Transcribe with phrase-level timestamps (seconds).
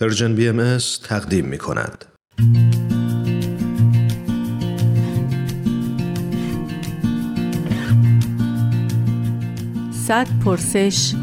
[0.00, 2.04] پرژن بی ام تقدیم می کند.
[9.92, 11.14] صد پرسش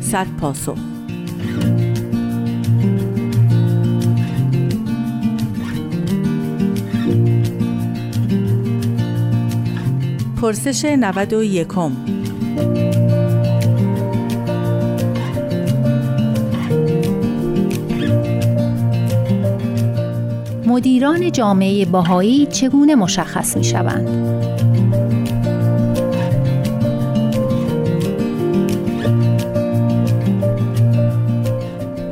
[0.00, 0.78] صد پاسخ
[10.42, 11.68] پرسش 91
[20.76, 24.08] مدیران جامعه باهایی چگونه مشخص می شوند؟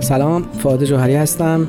[0.00, 1.69] سلام فاده جوهری هستم.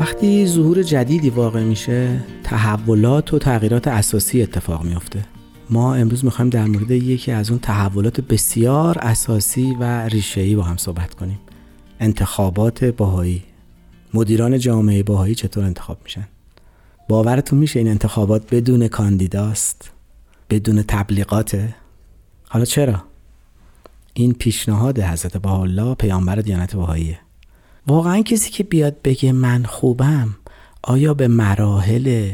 [0.00, 5.24] وقتی ظهور جدیدی واقع میشه تحولات و تغییرات اساسی اتفاق میافته.
[5.70, 10.76] ما امروز می‌خوایم در مورد یکی از اون تحولات بسیار اساسی و ریشه‌ای با هم
[10.76, 11.38] صحبت کنیم.
[12.00, 13.42] انتخابات باهایی
[14.14, 16.28] مدیران جامعه باهایی چطور انتخاب میشن؟
[17.08, 19.90] باورتون میشه این انتخابات بدون کاندیداست؟
[20.50, 21.74] بدون تبلیغاته؟
[22.48, 23.02] حالا چرا؟
[24.14, 27.18] این پیشنهاد حضرت بهاءالله پیامبر دیانت بهاییه.
[27.86, 30.36] واقعا کسی که بیاد بگه من خوبم
[30.82, 32.32] آیا به مراحل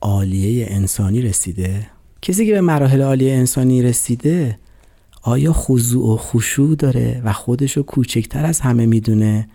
[0.00, 1.86] عالیه انسانی رسیده؟
[2.22, 4.58] کسی که به مراحل عالیه انسانی رسیده
[5.22, 9.48] آیا خضوع و خشوع داره و خودشو کوچکتر از همه می‌دونه؟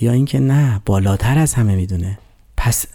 [0.00, 2.18] یا اینکه نه بالاتر از همه می‌دونه.
[2.56, 2.86] پس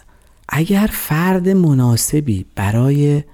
[0.48, 3.24] اگر فرد مناسبی برای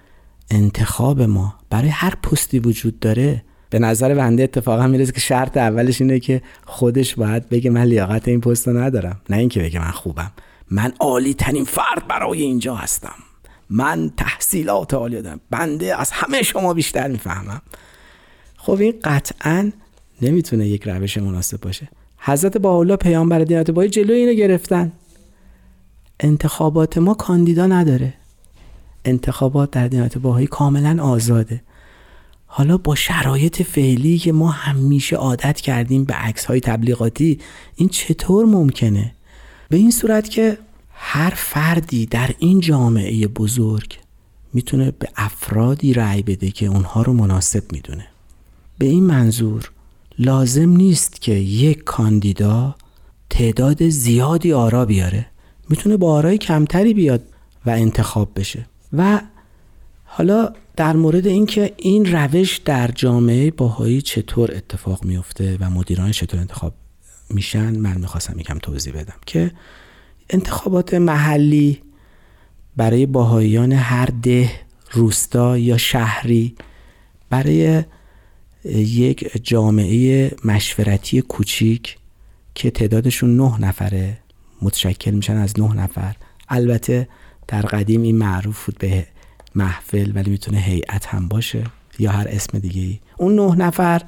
[0.51, 6.01] انتخاب ما برای هر پستی وجود داره به نظر بنده اتفاقا می‌رسه که شرط اولش
[6.01, 9.21] اینه که خودش باید بگه من لیاقت این پست رو ندارم.
[9.31, 10.33] نه اینکه بگه من خوبم.
[10.71, 13.15] من عالی ترین فرد برای اینجا هستم.
[13.71, 15.41] من تحصیلات عالی دارم.
[15.51, 17.63] بنده از همه شما بیشتر می‌فهمم.
[18.57, 19.73] خب این قطعا
[20.23, 21.89] نمی‌تونه یک روش مناسب باشه.
[22.27, 24.93] حضرت باولا پیامبر دینت بایی جلوی اینو گرفتن.
[26.21, 28.15] انتخابات ما کاندیدا نداره.
[29.05, 31.63] انتخابات در دینت باهایی کاملا آزاده.
[32.47, 37.41] حالا با شرایط فعلی که ما همیشه عادت کردیم به عکس های تبلیغاتی
[37.77, 39.15] این چطور ممکنه؟
[39.69, 40.59] به این صورت که
[40.91, 43.99] هر فردی در این جامعه بزرگ
[44.53, 48.07] می‌تونه به افرادی رأی بده که اونها رو مناسب می‌دونه.
[48.79, 49.71] به این منظور
[50.19, 52.75] لازم نیست که یک کاندیدا
[53.31, 55.27] تعداد زیادی آرا بیاره.
[55.69, 57.23] می‌تونه با آرای کمتری بیاد
[57.67, 58.67] و انتخاب بشه.
[58.93, 59.21] و
[60.05, 66.41] حالا در مورد اینکه این روش در جامعه باهایی چطور اتفاق میفته و مدیران چطور
[66.41, 66.75] انتخاب
[67.31, 69.51] میشن من می‌خواستم یکم توضیح بدم که
[70.31, 71.81] انتخابات محلی
[72.77, 74.51] برای باهاییان هر ده
[74.93, 76.55] روستا یا شهری
[77.31, 77.85] برای
[78.65, 81.97] یک جامعه مشورتی کوچیک
[82.55, 84.19] که تعدادشون نه نفره
[84.63, 86.17] متشکل میشن از نه نفر.
[86.49, 87.09] البته
[87.49, 89.07] در قدیم این معروف بود به
[89.55, 91.65] محفل ولی می‌تونه هیئت هم باشه
[91.99, 94.03] یا هر اسم دیگه ای اون نه نفر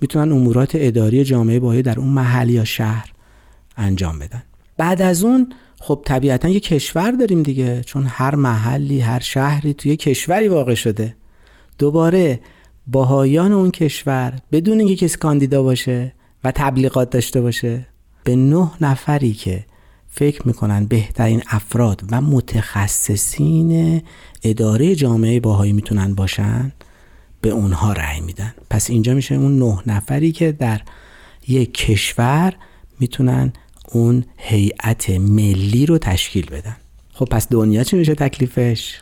[0.00, 3.12] می‌تونن امورات اداری جامعه باهایی در اون محل یا شهر
[3.76, 4.42] انجام بدن.
[4.76, 9.96] بعد از اون خب طبیعتا یه کشور داریم دیگه چون هر محلی هر شهری توی
[9.96, 11.16] کشوری واقع شده.
[11.78, 12.40] دوباره
[12.92, 16.12] باهایان اون کشور بدون اینکه کسی کاندیدا باشه
[16.44, 17.86] و تبلیغات داشته باشه
[18.24, 19.64] به نه نفری که
[20.08, 24.02] فکر می‌کنن بهترین افراد و متخصصین
[24.42, 26.72] اداره جامعه باهایی می‌تونن باشن
[27.40, 28.54] به اونها رأی میدن.
[28.70, 30.80] پس اینجا میشه اون نه نفری که در
[31.48, 32.52] یک کشور
[33.00, 33.52] می‌تونن
[33.92, 36.76] اون هیئت ملی رو تشکیل بدن.
[37.12, 39.00] خب پس دنیا چی میشه تکلیفش؟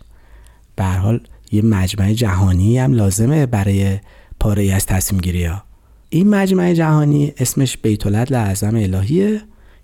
[0.76, 1.20] به حال
[1.52, 3.98] یه مجمع جهانی هم لازمه برای
[4.40, 5.62] پاره از تصمیم گیری ها.
[6.10, 9.42] این مجمع جهانی اسمش بیت اعظم الهیه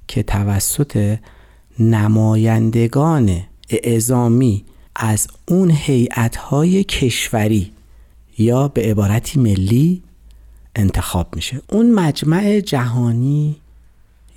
[0.08, 1.18] که توسط
[1.78, 4.64] نمایندگان اعزامی
[4.96, 7.72] از اون هیئت‌های کشوری
[8.38, 10.02] یا به عبارتی ملی
[10.76, 11.60] انتخاب میشه.
[11.70, 13.56] اون مجمع جهانی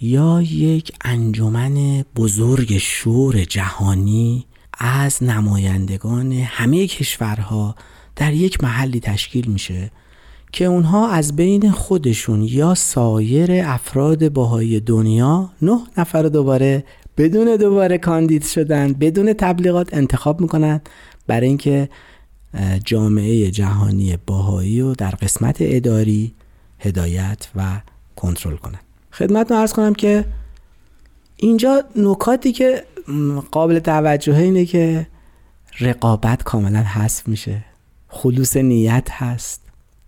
[0.01, 4.45] یا یک انجمن بزرگ شور جهانی
[4.77, 7.75] از نمایندگان همه کشورها
[8.15, 9.91] در یک محلی تشکیل میشه
[10.51, 16.83] که اونها از بین خودشون یا سایر افراد باهای دنیا نه نفر دوباره
[17.17, 20.81] بدون دوباره کاندید شدن بدون تبلیغات انتخاب می‌کنن
[21.27, 21.89] برای اینکه
[22.85, 26.33] جامعه جهانی باهایی رو در قسمت اداری
[26.79, 27.81] هدایت و
[28.15, 28.79] کنترل کنن.
[29.11, 30.25] خدمت ارز کنم که
[31.37, 32.83] اینجا نکاتی که
[33.51, 35.07] قابل توجه اینه که
[35.79, 37.65] رقابت کاملا حذف میشه.
[38.07, 39.61] خلوص نیت هست.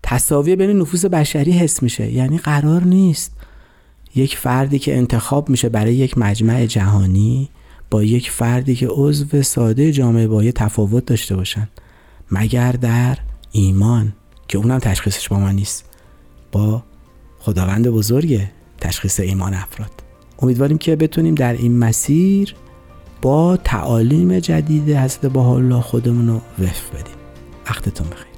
[0.03, 2.11] تصاوی بین نفوس بشری حس میشه.
[2.11, 3.31] یعنی قرار نیست
[4.15, 7.49] یک فردی که انتخاب میشه برای یک مجمع جهانی
[7.89, 11.69] با یک فردی که عضو ساده جامعه با تفاوت داشته باشن.
[12.31, 13.17] مگر در
[13.51, 14.13] ایمان
[14.47, 15.85] که اونم تشخیصش با ما نیست.
[16.51, 16.83] با
[17.39, 18.41] خداوند بزرگ
[18.81, 19.91] تشخیص ایمان افراد.
[20.39, 22.55] امیدواریم که بتونیم در این مسیر
[23.21, 27.15] با تعالیم جدید حضرت الله خودمون رو وفق بدیم.
[27.69, 28.28] وقتتون بخیر.